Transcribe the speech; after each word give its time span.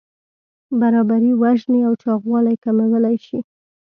برابري 0.79 1.31
وژنې 1.41 1.79
او 1.87 1.93
چاغوالی 2.01 2.55
کمولی 2.63 3.15
شي. 3.25 3.39